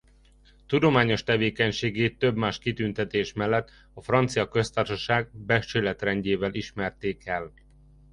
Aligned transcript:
Tudományos 0.65 1.23
tevékenységét 1.23 2.17
több 2.17 2.35
más 2.35 2.59
kitüntetés 2.59 3.33
mellett 3.33 3.69
a 3.93 4.01
Francia 4.01 4.47
Köztársaság 4.47 5.29
Becsületrendjével 5.33 6.53
ismerték 6.53 7.25
el. 7.25 7.51